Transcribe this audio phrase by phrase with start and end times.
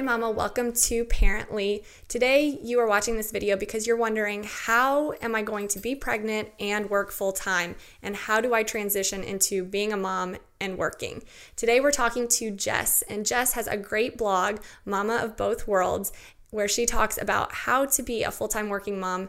[0.00, 1.84] Hey mama, welcome to Pearently.
[2.08, 5.94] Today you are watching this video because you're wondering how am I going to be
[5.94, 10.78] pregnant and work full time and how do I transition into being a mom and
[10.78, 11.22] working.
[11.54, 16.14] Today we're talking to Jess and Jess has a great blog, Mama of Both Worlds,
[16.48, 19.28] where she talks about how to be a full-time working mom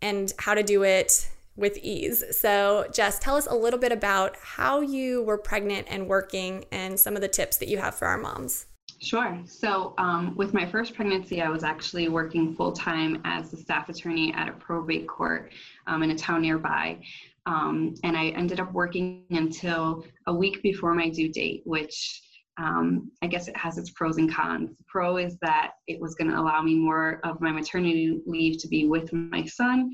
[0.00, 2.24] and how to do it with ease.
[2.40, 6.98] So, Jess, tell us a little bit about how you were pregnant and working and
[6.98, 8.64] some of the tips that you have for our moms.
[9.02, 9.40] Sure.
[9.46, 13.88] So, um, with my first pregnancy, I was actually working full time as a staff
[13.88, 15.52] attorney at a probate court
[15.86, 17.00] um, in a town nearby.
[17.46, 22.20] Um, and I ended up working until a week before my due date, which
[22.58, 24.76] um, I guess it has its pros and cons.
[24.76, 28.58] The pro is that it was going to allow me more of my maternity leave
[28.58, 29.90] to be with my son.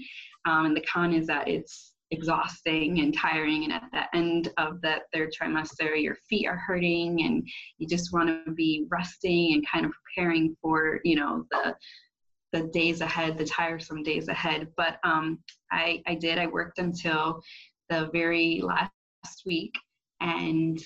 [0.47, 4.81] Um, and the con is that it's exhausting and tiring and at the end of
[4.81, 7.47] that third trimester your feet are hurting and
[7.79, 11.75] you just want to be resting and kind of preparing for you know the
[12.53, 14.69] the days ahead the tiresome days ahead.
[14.77, 15.39] But um
[15.71, 17.43] i i did i worked until
[17.89, 18.93] the very last
[19.45, 19.75] week
[20.21, 20.81] and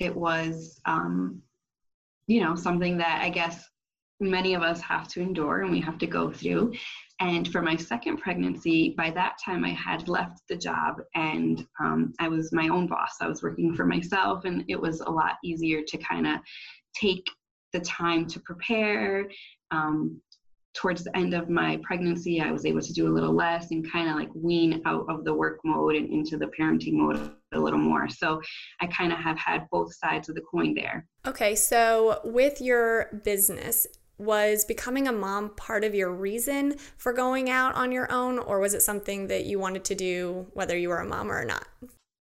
[0.00, 1.40] it was um
[2.26, 3.64] you know something that i guess
[4.20, 6.72] many of us have to endure and we have to go through
[7.24, 12.12] and for my second pregnancy, by that time I had left the job and um,
[12.20, 13.16] I was my own boss.
[13.22, 16.40] I was working for myself, and it was a lot easier to kind of
[16.94, 17.24] take
[17.72, 19.26] the time to prepare.
[19.70, 20.20] Um,
[20.74, 23.90] towards the end of my pregnancy, I was able to do a little less and
[23.90, 27.58] kind of like wean out of the work mode and into the parenting mode a
[27.58, 28.08] little more.
[28.08, 28.42] So
[28.80, 31.06] I kind of have had both sides of the coin there.
[31.26, 33.86] Okay, so with your business,
[34.18, 38.60] was becoming a mom part of your reason for going out on your own, or
[38.60, 41.66] was it something that you wanted to do whether you were a mom or not?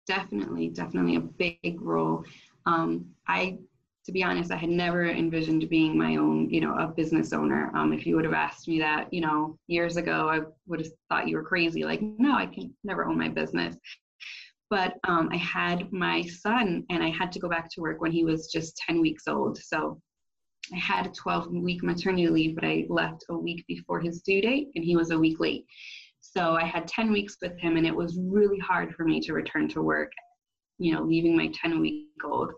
[0.07, 2.23] Definitely, definitely a big role.
[2.65, 3.57] Um, I,
[4.05, 7.71] to be honest, I had never envisioned being my own, you know, a business owner.
[7.75, 10.91] Um, if you would have asked me that, you know, years ago, I would have
[11.09, 11.83] thought you were crazy.
[11.83, 13.75] Like, no, I can never own my business.
[14.69, 18.11] But um, I had my son, and I had to go back to work when
[18.11, 19.57] he was just 10 weeks old.
[19.57, 19.99] So
[20.73, 24.41] I had a 12 week maternity leave, but I left a week before his due
[24.41, 25.65] date and he was a week late.
[26.21, 29.33] So I had 10 weeks with him and it was really hard for me to
[29.33, 30.11] return to work,
[30.77, 32.51] you know, leaving my 10 week old.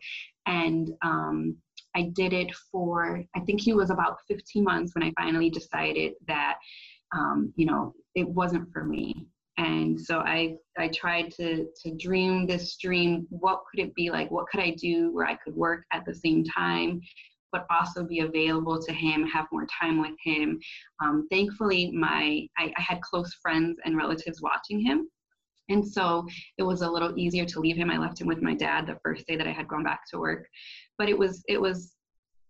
[0.45, 1.57] And um,
[1.95, 6.13] I did it for, I think he was about 15 months when I finally decided
[6.27, 6.55] that,
[7.15, 9.27] um, you know, it wasn't for me.
[9.57, 13.27] And so I, I tried to, to dream this dream.
[13.29, 14.31] What could it be like?
[14.31, 17.01] What could I do where I could work at the same time
[17.51, 20.59] but also be available to him, have more time with him.
[21.03, 25.09] Um, thankfully, my I, I had close friends and relatives watching him.
[25.69, 27.89] And so it was a little easier to leave him.
[27.89, 30.19] I left him with my dad the first day that I had gone back to
[30.19, 30.47] work.
[30.97, 31.93] But it was it was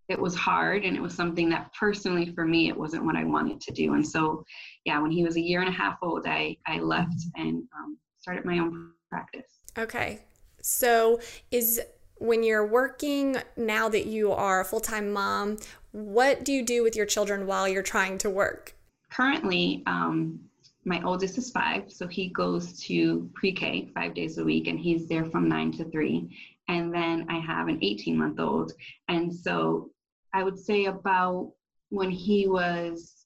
[0.09, 3.23] it was hard and it was something that personally for me it wasn't what I
[3.23, 3.93] wanted to do.
[3.93, 4.43] And so
[4.85, 7.97] yeah, when he was a year and a half old, I I left and um,
[8.19, 9.61] started my own practice.
[9.77, 10.25] Okay.
[10.61, 11.19] So
[11.51, 11.81] is
[12.21, 15.57] when you're working now that you are a full time mom,
[15.91, 18.75] what do you do with your children while you're trying to work?
[19.09, 20.39] Currently, um,
[20.85, 24.79] my oldest is five, so he goes to pre K five days a week and
[24.79, 26.29] he's there from nine to three.
[26.67, 28.73] And then I have an 18 month old.
[29.07, 29.89] And so
[30.33, 31.51] I would say about
[31.89, 33.25] when he was,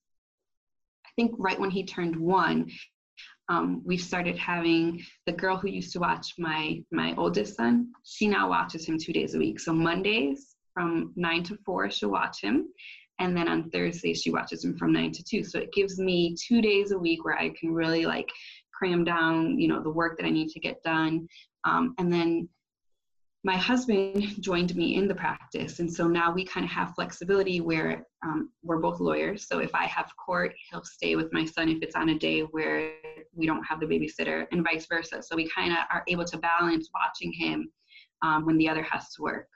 [1.06, 2.72] I think right when he turned one,
[3.50, 8.28] um, we started having the girl who used to watch my my oldest son she
[8.28, 9.60] now watches him two days a week.
[9.60, 12.68] So mondays from nine to four she'll watch him.
[13.20, 15.44] And then on thursdays she watches him from nine to two.
[15.44, 18.30] So it gives me two days a week where i can really like
[18.74, 21.28] cram down you know the work that i need to get done.
[21.66, 22.50] Um, and then
[23.44, 25.80] my husband joined me in the practice.
[25.80, 29.48] And so now we kind of have flexibility where um, we're both lawyers.
[29.48, 32.42] So if i have court he'll stay with my son if it's on a day
[32.42, 32.94] where
[33.36, 35.22] we don't have the babysitter and vice versa.
[35.22, 37.72] So we kind of are able to balance watching him
[38.22, 39.48] um, when the other has to work.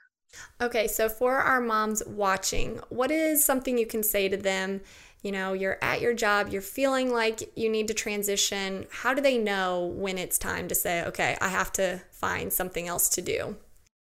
[0.60, 4.80] Okay so for our moms watching what is something you can say to them?
[5.22, 8.86] You know you're at your job you're feeling like you need to transition.
[8.90, 12.86] How do they know when it's time to say okay i have to find something
[12.86, 13.56] else to do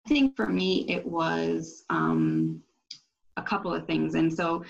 [0.06, 2.62] I think for me, it was um,
[3.38, 4.16] a couple of things.
[4.16, 4.64] And so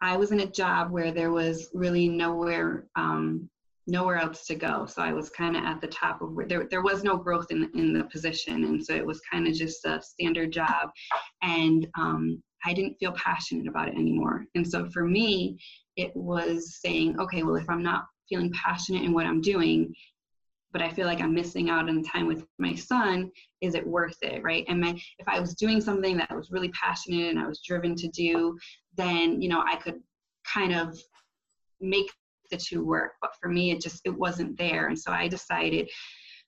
[0.00, 3.48] I was in a job where there was really nowhere um,
[3.88, 4.86] nowhere else to go.
[4.86, 7.46] So I was kind of at the top of where there, there was no growth
[7.50, 8.64] in, in the position.
[8.64, 10.90] And so it was kind of just a standard job.
[11.42, 14.44] And um, I didn't feel passionate about it anymore.
[14.54, 15.58] And so for me,
[15.96, 19.94] it was saying, okay, well, if I'm not feeling passionate in what I'm doing,
[20.70, 23.30] but I feel like I'm missing out on time with my son.
[23.62, 24.66] Is it worth it, right?
[24.68, 27.62] And my, if I was doing something that I was really passionate and I was
[27.66, 28.58] driven to do,
[28.94, 30.00] then you know I could
[30.52, 30.98] kind of
[31.80, 32.10] make
[32.50, 33.12] the two work.
[33.20, 35.88] But for me, it just it wasn't there, and so I decided,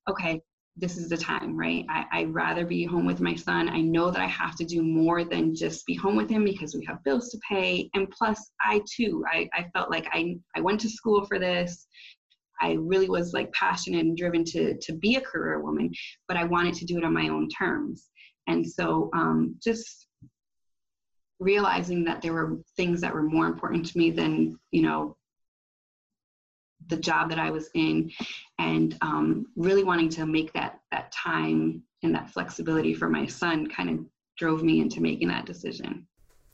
[0.08, 0.40] okay,
[0.76, 1.84] this is the time, right?
[1.88, 3.68] I, I'd rather be home with my son.
[3.68, 6.74] I know that I have to do more than just be home with him because
[6.74, 7.90] we have bills to pay.
[7.94, 11.86] And plus, I too, I, I felt like I, I went to school for this.
[12.60, 15.90] I really was like passionate and driven to to be a career woman,
[16.28, 18.10] but I wanted to do it on my own terms.
[18.46, 20.06] And so um, just
[21.38, 25.16] realizing that there were things that were more important to me than you know
[26.90, 28.10] the job that I was in,
[28.58, 33.68] and um, really wanting to make that that time and that flexibility for my son
[33.68, 34.04] kind of
[34.36, 36.06] drove me into making that decision.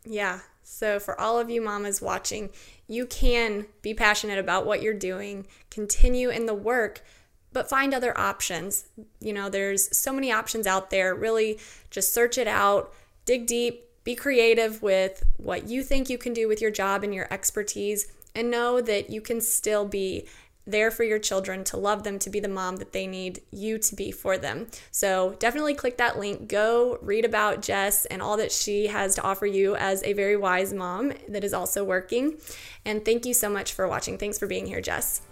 [0.04, 0.40] Yeah.
[0.62, 2.50] So, for all of you mamas watching,
[2.88, 7.02] you can be passionate about what you're doing, continue in the work,
[7.52, 8.88] but find other options.
[9.20, 11.14] You know, there's so many options out there.
[11.14, 11.58] Really
[11.90, 12.92] just search it out,
[13.24, 17.14] dig deep, be creative with what you think you can do with your job and
[17.14, 18.06] your expertise,
[18.36, 20.26] and know that you can still be
[20.66, 23.78] there for your children, to love them, to be the mom that they need you
[23.78, 24.66] to be for them.
[24.90, 26.48] So definitely click that link.
[26.48, 30.36] Go read about Jess and all that she has to offer you as a very
[30.36, 32.38] wise mom that is also working.
[32.84, 34.18] And thank you so much for watching.
[34.18, 35.22] Thanks for being here, Jess.